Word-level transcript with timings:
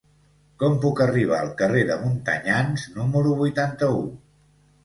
Com 0.63 0.77
puc 0.85 1.01
arribar 1.05 1.41
al 1.41 1.51
carrer 1.59 1.83
de 1.91 1.97
Montanyans 2.05 2.89
número 2.97 3.35
vuitanta-u? 3.43 4.05